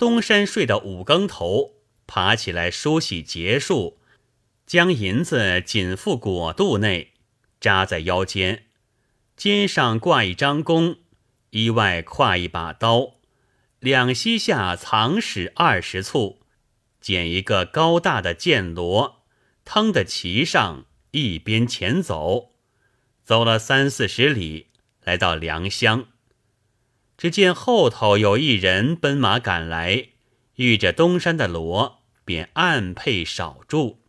[0.00, 1.74] 东山睡到五更头，
[2.06, 3.98] 爬起来梳洗结束，
[4.64, 7.12] 将银子紧附裹肚内，
[7.60, 8.64] 扎在腰间，
[9.36, 10.96] 肩上挂一张弓，
[11.50, 13.16] 衣外挎一把刀，
[13.78, 16.40] 两膝下藏使二十簇，
[16.98, 19.26] 捡一个高大的箭罗，
[19.66, 22.54] 腾的骑上，一边前走，
[23.22, 24.68] 走了三四十里，
[25.04, 26.06] 来到良乡。
[27.20, 30.08] 只见后头有一人奔马赶来，
[30.54, 34.00] 遇着东山的罗，便暗配少住。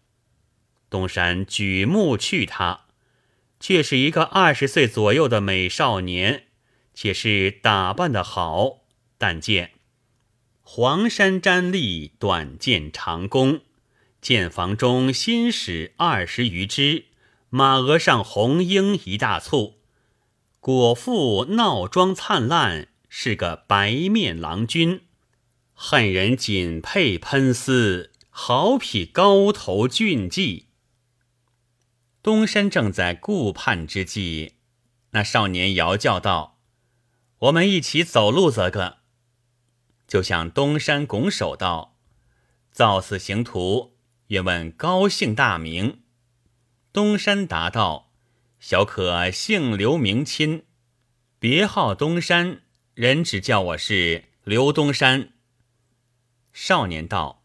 [0.90, 2.86] 东山举目去他，
[3.59, 6.45] 却是一个二十岁左右的美少年，
[6.94, 8.84] 且是打扮的好。
[9.17, 9.72] 但见
[10.62, 13.59] 黄衫毡笠，短剑长弓，
[14.22, 17.08] 剑房中新使二十余只，
[17.50, 19.81] 马额上红缨一大簇，
[20.62, 22.88] 果腹闹妆灿烂。
[23.14, 25.02] 是个白面郎君，
[25.74, 30.70] 恨人锦佩喷丝，好匹高头俊骥。
[32.23, 34.53] 东山正在顾盼之际，
[35.09, 36.58] 那少年摇叫道
[37.40, 39.00] ：“我们一起走路则个。”
[40.08, 41.98] 就向东山拱手道
[42.72, 46.03] ：“造此行途，愿问高姓大名。”
[46.94, 48.14] 东山答道
[48.62, 50.64] ：“小可姓刘，名钦，
[51.38, 52.62] 别号东山。”
[53.02, 55.30] 人只叫我是刘东山。
[56.53, 57.44] 少年道：“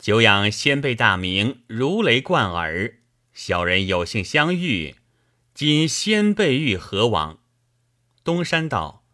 [0.00, 3.00] 久仰先辈大名，如雷贯耳。
[3.34, 4.94] 小人有幸相遇，
[5.52, 7.40] 今先辈欲何往？”
[8.24, 9.04] 东山道：“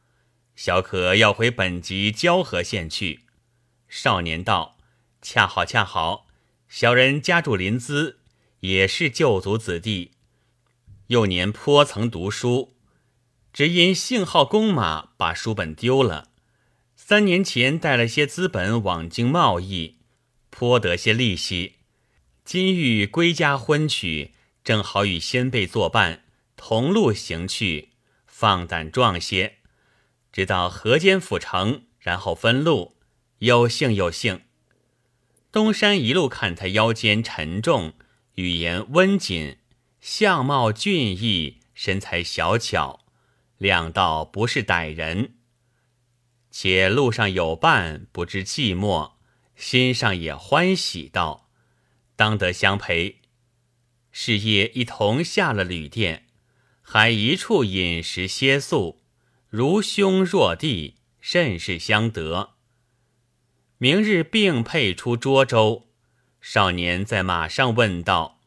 [0.55, 3.23] 小可要回本籍交河县去。”
[3.91, 4.79] 少年道
[5.21, 6.29] ：“恰好恰好，
[6.69, 8.15] 小人家住临淄，
[8.61, 10.13] 也是旧族子弟，
[11.09, 12.77] 幼年颇曾读书。”
[13.53, 16.29] 只因幸好公马把书本丢了，
[16.95, 19.97] 三年前带了些资本往京贸易，
[20.51, 21.77] 颇得些利息。
[22.45, 26.25] 今欲归家婚娶，正好与先辈作伴，
[26.57, 27.91] 同路行去，
[28.27, 29.57] 放胆壮些。
[30.33, 32.97] 直到河间府城，然后分路。
[33.39, 34.43] 有幸有幸。
[35.51, 37.95] 东山一路看他腰间沉重，
[38.35, 39.57] 语言温谨，
[40.01, 43.00] 相貌俊逸，身材小巧。
[43.61, 45.35] 两道不是歹人，
[46.51, 49.13] 且路上有伴，不知寂寞，
[49.55, 51.51] 心上也欢喜道
[52.17, 53.21] ：“当得相陪。”
[54.11, 56.25] 是夜一同下了旅店，
[56.81, 59.03] 还一处饮食歇宿，
[59.51, 62.55] 如兄若弟，甚是相得。
[63.77, 65.91] 明日并配出涿州，
[66.41, 68.41] 少年在马上问道：“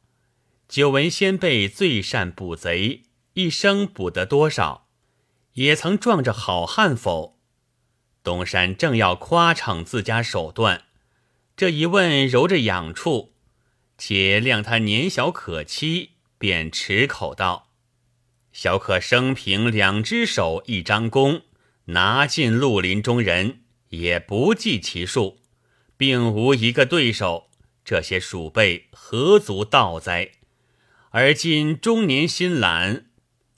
[0.67, 3.03] 久闻先辈最善捕贼，
[3.33, 4.79] 一生捕得多少？”
[5.53, 7.37] 也曾撞着好汉否？
[8.23, 10.85] 东山正要夸逞自家手段，
[11.57, 13.33] 这一问揉着痒处，
[13.97, 17.69] 且谅他年小可欺，便持口道
[18.53, 21.41] ：“小可生平两只手一张弓，
[21.85, 25.39] 拿尽绿林中人，也不计其数，
[25.97, 27.49] 并无一个对手。
[27.83, 30.31] 这些鼠辈何足道哉？
[31.09, 33.07] 而今中年心懒，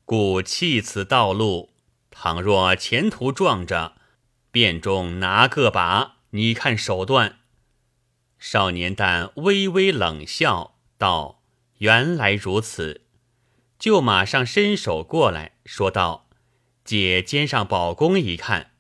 [0.03, 1.69] 故弃此道路。”
[2.18, 3.98] 倘若前途撞着，
[4.50, 7.40] 便中拿个把，你看手段。
[8.40, 11.44] 少年旦微微冷笑道
[11.80, 13.02] ：“原来如此。”
[13.78, 16.30] 就马上伸手过来说道
[16.86, 18.72] ：“借肩上宝弓一看。”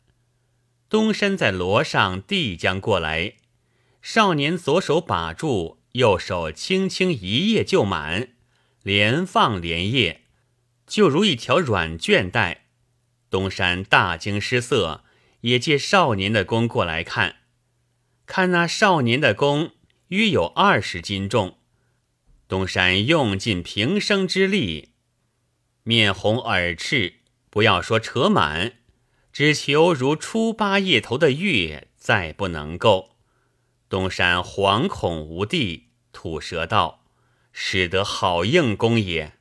[0.89, 3.35] 东山在罗上递将过来，
[4.01, 8.29] 少年左手把住，右手轻轻一页就满，
[8.81, 10.23] 连放连夜，
[10.87, 12.64] 就如一条软绢带。
[13.29, 15.03] 东山大惊失色，
[15.41, 17.37] 也借少年的弓过来看，
[18.25, 19.71] 看那少年的弓
[20.09, 21.57] 约有二十斤重。
[22.47, 24.93] 东山用尽平生之力，
[25.83, 28.73] 面红耳赤，不要说扯满，
[29.33, 33.17] 只求如初八夜头的月，再不能够。
[33.89, 37.03] 东山惶恐无地，吐舌道
[37.51, 39.33] ：“使得好硬弓也。”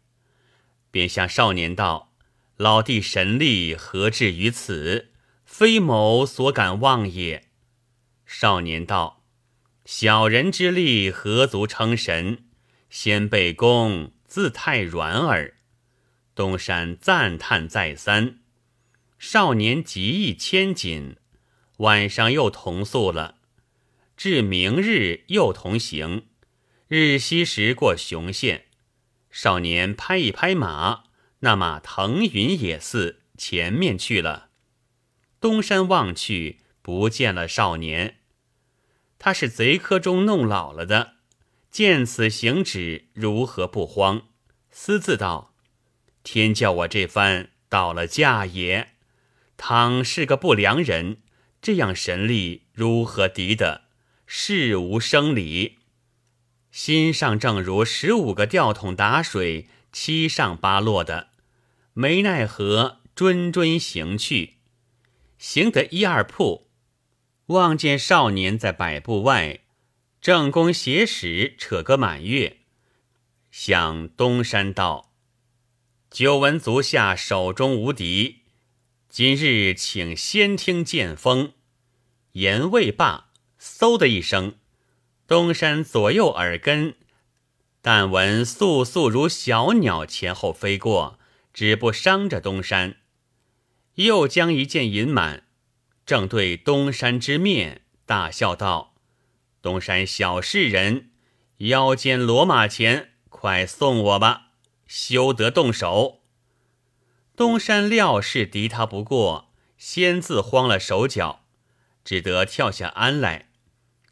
[0.91, 2.14] 便向少年道。
[2.56, 5.11] 老弟神力何至于此？
[5.45, 7.49] 非某所敢望也。
[8.25, 9.25] 少年道
[9.85, 12.45] ：“小人之力何足称神？
[12.91, 15.55] 先辈功自太软耳。”
[16.35, 18.41] 东山赞叹再三。
[19.19, 21.17] 少年极意千金，
[21.79, 23.39] 晚上又同宿了。
[24.17, 26.27] 至明日又同行。
[26.87, 28.67] 日西时过雄县，
[29.31, 31.05] 少年拍一拍马。
[31.44, 34.49] 那马腾云也似前面去了，
[35.43, 38.17] 东山望去不见了少年，
[39.19, 41.17] 他是贼科中弄老了的，
[41.70, 44.23] 见此行止，如何不慌？
[44.70, 45.55] 私自道
[46.25, 48.94] ：“天叫我这番到了驾也。
[49.58, 51.19] 倘是个不良人，
[51.61, 53.82] 这样神力如何敌得？
[54.26, 55.81] 事无生理。
[56.73, 61.29] 心上正如十五个吊桶打水，七上八落的，
[61.94, 64.55] 没奈何，谆谆行去，
[65.38, 66.69] 行得一二铺。”
[67.46, 69.61] 望见少年在百步外，
[70.20, 72.56] 正宫斜矢扯个满月，
[73.50, 75.12] 向东山道
[76.11, 78.41] ：“久闻足下手中无敌，
[79.08, 81.52] 今日请先听剑锋。”
[82.32, 83.31] 言未罢，
[83.61, 84.55] 嗖的一声，
[85.29, 86.96] 东山左右耳根，
[87.81, 91.20] 但闻簌簌如小鸟前后飞过，
[91.55, 92.97] 只不伤着东山。
[93.95, 95.45] 又将一剑引满。
[96.05, 98.97] 正对东山之面，大笑道
[99.62, 101.12] ：“东山小世人，
[101.59, 104.49] 腰间骡马钱，快送我吧，
[104.87, 106.21] 休得动手。”
[107.35, 111.47] 东山料是敌他不过，先自慌了手脚，
[112.05, 113.49] 只得跳下鞍来，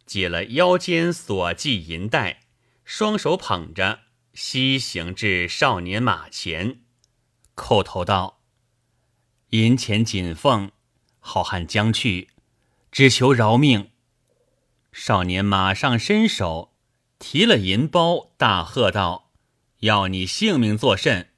[0.07, 2.45] 解了腰间所系银带，
[2.85, 4.01] 双手捧着，
[4.33, 6.82] 西行至少年马前，
[7.55, 8.41] 叩头道
[9.51, 10.71] ：“银钱锦奉。”
[11.25, 12.31] 好汉将去，
[12.91, 13.91] 只求饶命。
[14.91, 16.73] 少年马上伸手
[17.21, 19.31] 提了银包，大喝道
[19.81, 21.29] ：“要你性命作甚？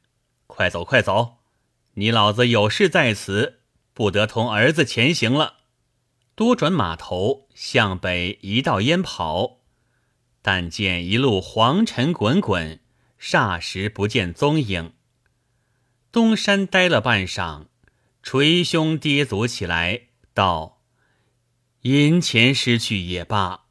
[0.46, 1.40] 快走，快走！
[1.96, 3.60] 你老子有事在此，
[3.92, 5.58] 不得同儿子前行了。”
[6.34, 9.58] 多转马头向北一道烟跑，
[10.40, 12.80] 但见一路黄尘滚滚，
[13.20, 14.93] 霎时不见踪影。
[16.14, 17.66] 东山呆了半晌。
[18.22, 20.02] 捶胸跌足起来，
[20.32, 20.80] 道
[21.82, 23.64] ：“银钱失去也罢，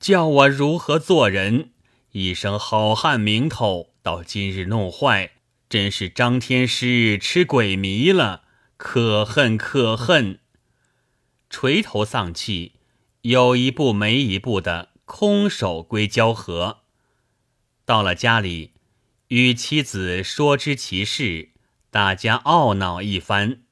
[0.00, 1.70] 叫我如何做人？
[2.10, 5.34] 一生好汉名头，到今日弄坏，
[5.68, 8.42] 真是张天师吃鬼迷了，
[8.76, 10.40] 可恨可恨！”
[11.48, 12.72] 垂头丧气，
[13.22, 16.78] 有一步没一步的空手归交河。
[17.84, 18.72] 到了家里，
[19.28, 21.50] 与妻子说知其事，
[21.90, 23.62] 大家懊恼一番。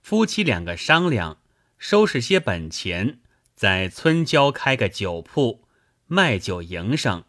[0.00, 1.38] 夫妻两个商量，
[1.78, 3.20] 收拾些本钱，
[3.54, 5.66] 在村郊开个酒铺，
[6.06, 7.24] 卖酒营生，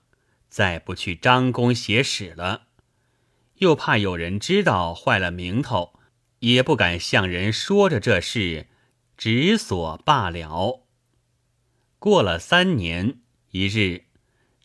[0.49, 2.67] 再不去张公写史了。
[3.59, 5.99] 又怕有人知道坏了名头，
[6.39, 8.67] 也不敢向人说着这事，
[9.15, 10.85] 只所罢了。
[11.97, 13.21] 过了三年，
[13.51, 14.03] 一日，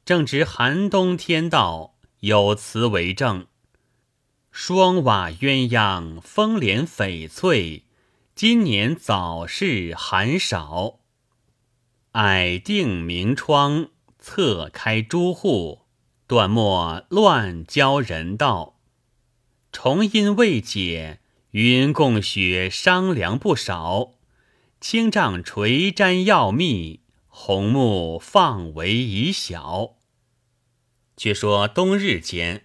[0.05, 3.47] 正值寒冬天到，有词为证：
[4.51, 7.85] 霜瓦鸳鸯，风帘翡翠。
[8.35, 11.01] 今年早市寒少，
[12.13, 15.83] 矮定明窗，侧开朱户，
[16.27, 18.81] 断莫乱交人道。
[19.71, 21.21] 重阴未解，
[21.53, 24.15] 云共雪商量不少。
[24.81, 29.97] 青帐垂毡要密，红木放为宜小。
[31.17, 32.65] 却说冬日间，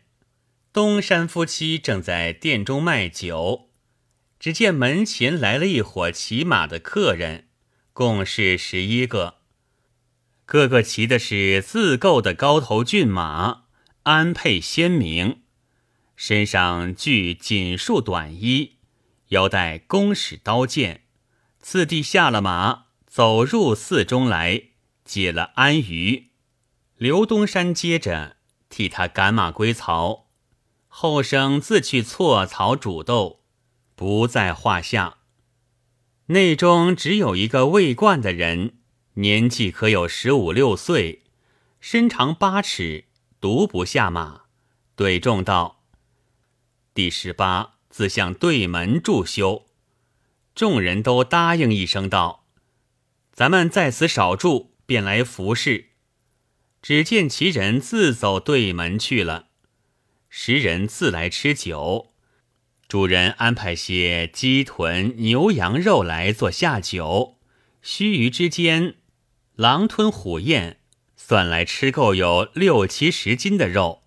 [0.76, 3.70] 东山夫妻正在店中卖酒。
[4.38, 7.48] 只见门前来了一伙骑马的客人，
[7.94, 9.36] 共是十一个，
[10.46, 13.68] 个个骑的是自购的高头骏马，
[14.04, 15.44] 鞍辔鲜明，
[16.18, 18.74] 身上具锦束短衣，
[19.30, 21.04] 腰带弓矢刀剑。
[21.62, 24.64] 次第下了马，走入寺中来，
[25.06, 26.26] 解了鞍舆。
[26.98, 28.36] 刘东山接着
[28.68, 30.25] 替他赶马归曹，
[30.98, 33.42] 后生自去错草煮豆。
[33.96, 35.18] 不在话下。
[36.28, 38.78] 内中只有一个未冠的人，
[39.16, 41.24] 年纪可有十五六岁，
[41.82, 43.04] 身长八尺，
[43.42, 44.44] 独不下马，
[44.96, 45.84] 对众道
[46.96, 49.66] ：“第十八自向对门住修。”
[50.56, 52.46] 众人都答应一声道
[53.36, 55.90] ：“咱们在此少住，便来服侍。”
[56.82, 59.50] 只见其人自走对门去了，
[60.38, 62.12] 十人自来吃酒。
[62.90, 67.38] 主人安排些鸡豚、牛羊肉来做下酒，
[67.82, 68.96] 须臾之间，
[69.56, 70.76] 狼吞虎咽，
[71.16, 74.02] 算来吃够有六七十斤的肉，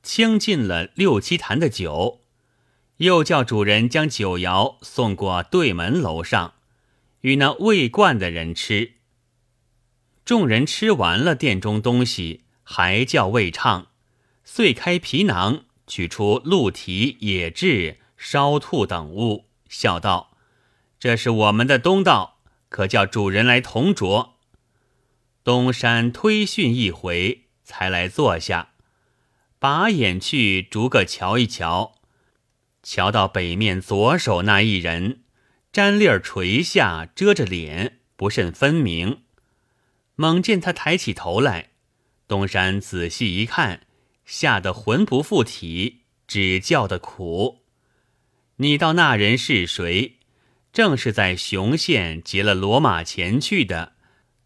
[0.00, 2.20] 倾尽了六七坛的酒，
[2.98, 6.54] 又叫主人将酒肴送过对门楼上，
[7.22, 8.92] 与那未惯的人吃。
[10.24, 13.88] 众人吃完了店中东西，还叫未唱，
[14.44, 17.96] 遂开皮囊，取出鹿蹄、野雉。
[18.16, 20.34] 烧兔等物，笑道
[20.98, 22.38] ：“这是我们的东道，
[22.70, 24.30] 可叫主人来同酌。”
[25.44, 28.70] 东山推训一回，才来坐下，
[29.58, 31.96] 把眼去逐个瞧一瞧，
[32.82, 35.24] 瞧到北面左手那一人，
[35.70, 39.24] 毡笠儿垂下，遮着脸，不甚分明。
[40.14, 41.72] 猛见他抬起头来，
[42.26, 43.86] 东山仔细一看，
[44.24, 47.62] 吓得魂不附体，只叫的苦。
[48.56, 50.18] 你道那人是谁？
[50.72, 53.92] 正是在雄县劫了骡马前去的。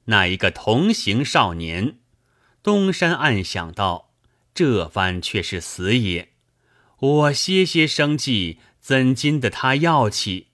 [0.07, 1.99] 那一个同行少年，
[2.63, 4.13] 东山暗想到：
[4.55, 6.31] 这番却是死也。
[6.99, 10.49] 我歇歇生计，怎禁得他要起？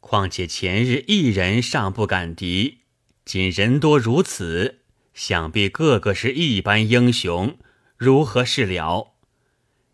[0.00, 2.80] 况且前日一人尚不敢敌，
[3.24, 4.80] 今人多如此，
[5.14, 7.56] 想必个个是一般英雄，
[8.04, 9.14] 如何是了？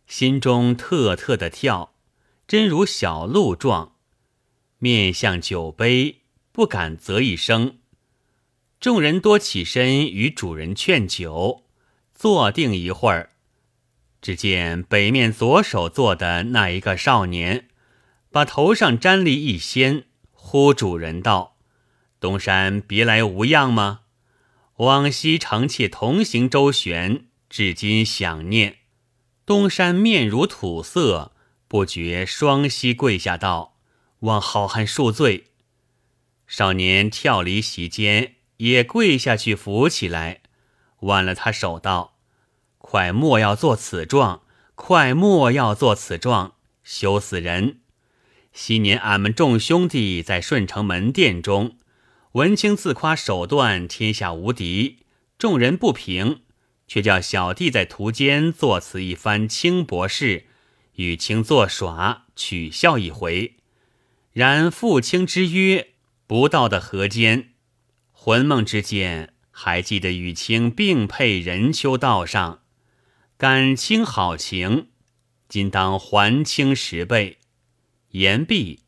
[0.09, 1.95] 心中特特的跳，
[2.49, 3.95] 真如小鹿状，
[4.79, 7.79] 面向酒杯，不敢啧一声。
[8.81, 11.62] 众人多起身与主人劝酒，
[12.12, 13.31] 坐定一会儿。
[14.21, 17.69] 只见北面左手坐的那一个少年，
[18.33, 21.57] 把头上毡笠一掀，呼主人道
[22.19, 24.00] ：“东山别来无恙吗？
[24.79, 28.78] 往昔承妾同行周旋，至今想念。”
[29.45, 31.33] 东山面如土色，
[31.69, 33.76] 不觉双膝跪下道
[34.21, 35.49] ：“望好汉恕罪。”
[36.49, 38.37] 少年跳离席间。
[38.61, 40.42] 也跪下去扶起来，
[41.00, 42.19] 挽了他手道
[42.76, 44.42] ：“快莫要做此状，
[44.75, 47.80] 快莫要做此状，羞死人！
[48.52, 51.78] 昔年俺们众兄弟在顺城门店中，
[52.33, 54.99] 文清自夸手段天下无敌，
[55.38, 56.42] 众人不平，
[56.90, 60.47] 却叫小弟在途间作此一番轻薄事，
[60.97, 63.54] 与卿作耍，取笑一回。
[64.32, 65.90] 然父亲之约，
[66.26, 67.50] 不到的河间。”
[68.11, 72.62] 魂梦之间，还记得与卿并配人丘道上，
[73.37, 74.88] 感卿好情，
[75.49, 77.38] 今当还清十倍。
[78.09, 78.80] 言毕，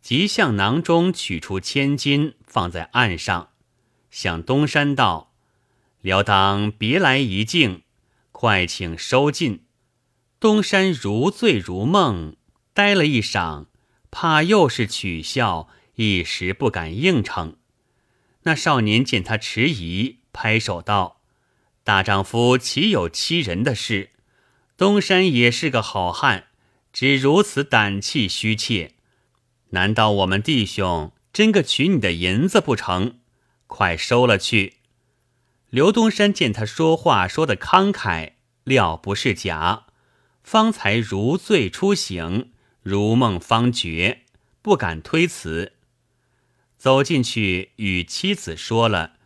[0.00, 3.50] 即向囊中取出千金，放在案上，
[4.12, 5.27] 向东山道
[6.00, 7.82] ：“聊当别来一境，
[8.32, 9.64] 快请收进。”
[10.40, 12.36] 东山如醉如梦，
[12.72, 13.66] 呆了一晌，
[14.10, 17.56] 怕又是取笑，一时不敢应承。
[18.44, 21.20] 那少年见他迟疑，拍手道
[21.82, 24.10] ：“大丈夫岂有欺人的事？
[24.76, 26.44] 东山也是个好汉，
[26.92, 28.92] 只如此胆气虚怯。
[29.70, 33.18] 难道我们弟兄真个取你的银子不成？
[33.66, 34.74] 快收了去。”
[35.70, 38.32] 刘东山见他说话说的慷慨，
[38.64, 39.84] 料不是假，
[40.42, 44.22] 方才如醉初醒，如梦方觉，
[44.62, 45.74] 不敢推辞。
[46.78, 49.16] 走进去与妻子说了，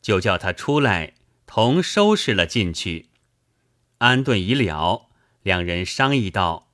[0.00, 1.14] 就叫他出来
[1.46, 3.08] 同收拾了进去。
[3.98, 5.08] 安顿已了，
[5.42, 6.68] 两人商议道：“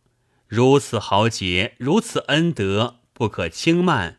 [0.46, 4.18] 如此豪杰，如此恩德，不可轻慢。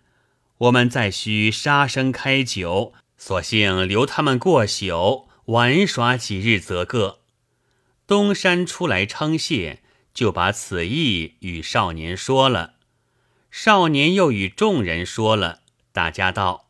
[0.58, 7.20] 我们再需杀生开酒，索性留他们过宿，玩耍几日则个。”
[8.08, 9.82] 东山出来称谢，
[10.14, 12.76] 就把此意与少年说了。
[13.50, 15.62] 少年又与众人说了。
[15.92, 16.70] 大家道：“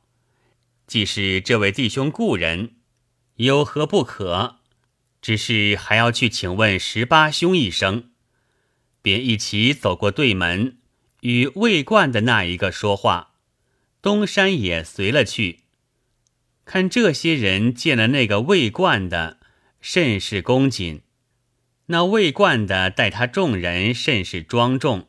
[0.88, 2.76] 既是这位弟兄故人，
[3.36, 4.58] 有何不可？
[5.22, 8.12] 只是还要去请问十八兄一声。”
[9.02, 10.78] 便一起走过对门，
[11.22, 13.34] 与魏冠的那一个说话。
[14.02, 15.65] 东山也随了去。
[16.66, 19.38] 看这些人见了那个魏冠的，
[19.80, 21.02] 甚是恭谨；
[21.86, 25.08] 那魏冠的待他众人甚是庄重。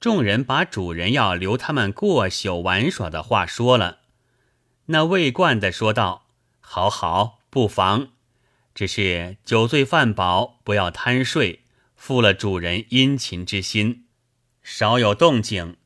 [0.00, 3.98] 众人把主人要留他们过宿玩耍的话说了，
[4.86, 6.28] 那未惯的说道
[6.60, 8.08] ：“好好，不妨，
[8.74, 14.06] 只是酒醉饭饱，不要贪睡，负了主人殷勤之心。
[14.62, 15.76] 少有动静，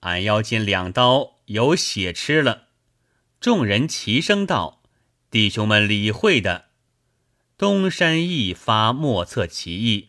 [0.00, 2.68] 俺腰间两刀有血吃了。”
[3.44, 4.80] 众人齐声道
[5.30, 6.68] ：“弟兄们理会的。”
[7.58, 10.08] 东山一发莫测其意，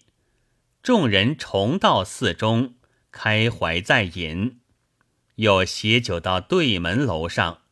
[0.82, 2.76] 众人重到寺中。
[3.12, 4.62] 开怀再饮，
[5.36, 7.64] 又携酒到对门楼上，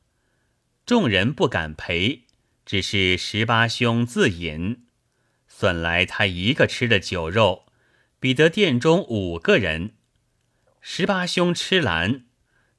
[0.86, 2.24] 众人不敢陪，
[2.66, 4.84] 只是十八兄自饮。
[5.48, 7.68] 算来他一个吃的酒肉，
[8.20, 9.94] 比得殿中五个人。
[10.82, 12.26] 十八兄吃兰，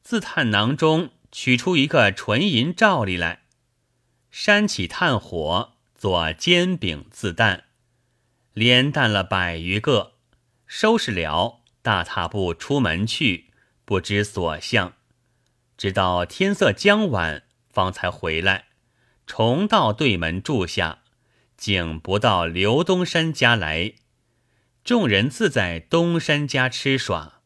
[0.02, 3.42] 自叹囊中取出一个纯银罩里来，
[4.30, 7.64] 扇起炭火做煎饼自啖，
[8.52, 10.12] 连啖了百余个，
[10.68, 11.62] 收拾了。
[11.82, 13.50] 大踏步出门去，
[13.84, 14.94] 不知所向，
[15.76, 18.66] 直到天色将晚，方才回来，
[19.26, 21.00] 重到对门住下，
[21.56, 23.94] 竟不到刘东山家来。
[24.84, 27.40] 众人自在东山家吃耍，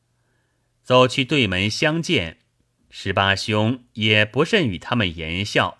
[0.85, 2.41] 走去对门相见，
[2.91, 5.79] 十八兄也不甚与他们言笑，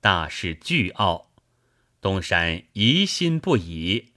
[0.00, 1.30] 大是倨傲。
[2.00, 4.12] 东山疑心不已，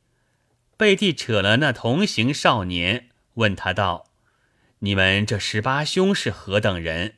[0.77, 4.05] 背地扯了那同行少年，问他道
[4.79, 7.15] ：“你们这十八兄是何等人？”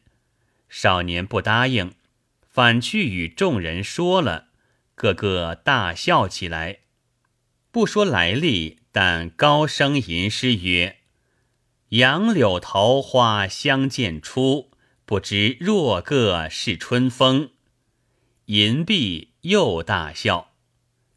[0.69, 1.93] 少年不答应，
[2.49, 4.47] 反去与众人说了，
[4.95, 6.79] 个个大笑起来，
[7.71, 8.79] 不说来历。
[8.91, 10.99] 但高声吟诗曰
[11.89, 14.71] ：“杨柳桃花相见初，
[15.05, 17.51] 不知若个是春风。”
[18.47, 20.51] 银币又大笑。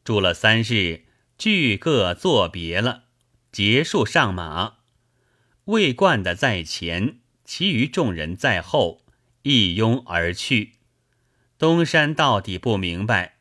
[0.05, 1.05] 住了三日，
[1.37, 3.05] 俱各作别了，
[3.53, 4.77] 结束上马。
[5.67, 9.05] 魏冠的在前，其余众人在后，
[9.43, 10.77] 一拥而去。
[11.59, 13.37] 东山到底不明白，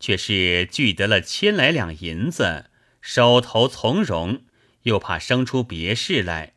[0.00, 2.70] 却是聚得了千来两银子。
[3.02, 4.44] 手头从容，
[4.84, 6.54] 又怕生出别事来，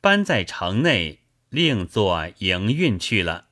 [0.00, 1.21] 搬在城内
[1.52, 3.48] 另做营运去了。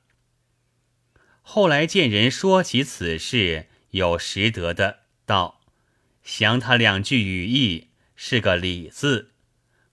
[1.43, 5.61] 后来见人说起此事，有识得的道
[6.25, 9.33] ：“降他两句语意，是个李字，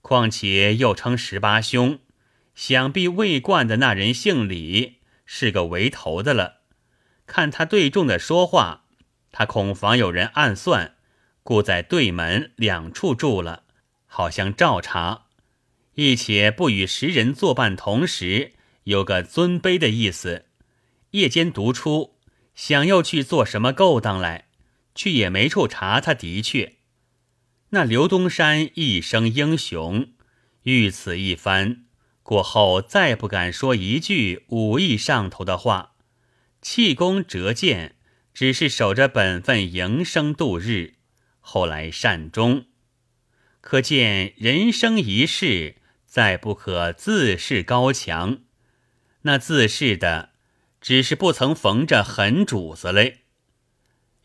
[0.01, 1.99] 况且又称十八兄，
[2.55, 4.97] 想必未冠的那人姓李，
[5.27, 6.61] 是个为头的了。
[7.27, 8.85] 看他对众的说话，
[9.31, 10.95] 他恐防有人暗算。”
[11.41, 13.63] 故在对门两处住了，
[14.05, 15.25] 好像照查，
[15.99, 18.53] 亦且不与时人作伴同时，
[18.85, 20.45] 有个尊卑的意思。
[21.11, 22.15] 夜间独出，
[22.55, 24.45] 想要去做什么勾当来，
[24.95, 25.99] 却也没处查。
[25.99, 26.77] 他的确，
[27.71, 30.13] 那刘东山一生英雄，
[30.63, 31.83] 遇此一番
[32.23, 35.95] 过后，再不敢说一句武艺上头的话，
[36.61, 37.97] 气功折剑，
[38.33, 40.93] 只是守着本分营生度日。
[41.41, 42.67] 后来善终，
[43.59, 45.75] 可见人生一世，
[46.09, 48.39] 再不可自恃高强。
[49.21, 50.31] 那自恃的，
[50.81, 53.19] 只是不曾逢着狠主子嘞。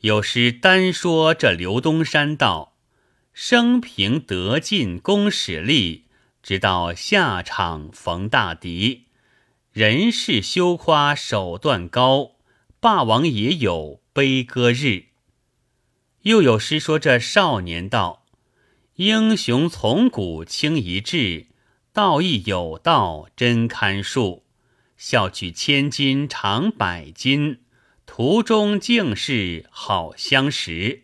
[0.01, 2.79] 有诗单说这刘东山道：
[3.35, 6.07] 生平得尽公使力，
[6.43, 9.09] 直到下场逢大敌。
[9.71, 12.37] 人世休夸手段高，
[12.81, 15.09] 霸王也有悲歌日。
[16.23, 18.25] 又有诗说：“这少年道，
[18.95, 21.49] 英雄从古轻一掷，
[21.95, 24.43] 道义有道真堪数。
[24.97, 27.61] 笑取千金长百金，
[28.05, 31.04] 途中竟是好相识。”